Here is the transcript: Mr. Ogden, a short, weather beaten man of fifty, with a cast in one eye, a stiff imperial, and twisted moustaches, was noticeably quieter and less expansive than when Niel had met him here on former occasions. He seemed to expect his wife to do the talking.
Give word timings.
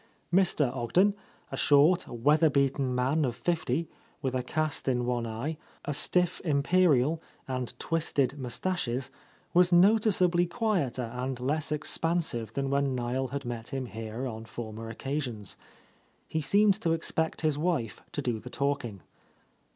Mr. 0.33 0.75
Ogden, 0.75 1.13
a 1.51 1.55
short, 1.55 2.07
weather 2.07 2.49
beaten 2.49 2.95
man 2.95 3.23
of 3.23 3.35
fifty, 3.35 3.87
with 4.19 4.33
a 4.33 4.41
cast 4.41 4.87
in 4.87 5.05
one 5.05 5.27
eye, 5.27 5.57
a 5.85 5.93
stiff 5.93 6.41
imperial, 6.43 7.21
and 7.47 7.77
twisted 7.77 8.35
moustaches, 8.39 9.11
was 9.53 9.71
noticeably 9.71 10.47
quieter 10.47 11.11
and 11.13 11.39
less 11.39 11.71
expansive 11.71 12.51
than 12.53 12.71
when 12.71 12.95
Niel 12.95 13.27
had 13.27 13.45
met 13.45 13.67
him 13.67 13.85
here 13.85 14.25
on 14.25 14.45
former 14.45 14.89
occasions. 14.89 15.55
He 16.27 16.41
seemed 16.41 16.81
to 16.81 16.93
expect 16.93 17.41
his 17.41 17.59
wife 17.59 18.01
to 18.13 18.23
do 18.23 18.39
the 18.39 18.49
talking. 18.49 19.01